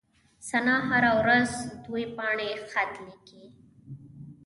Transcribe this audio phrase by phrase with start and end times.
[0.49, 1.49] ثنا هره ورځ
[1.85, 3.43] دوې پاڼي خط ليکي.